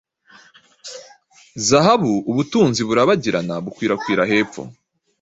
[1.67, 4.61] Zahabu-ubutunzi burabagirana bukwirakwira hepfo